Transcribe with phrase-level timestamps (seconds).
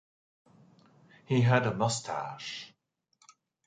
[1.27, 2.73] He had a mustache.